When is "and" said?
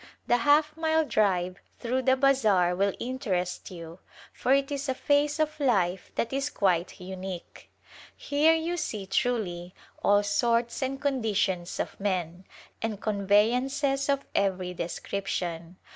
10.81-10.99, 12.81-12.99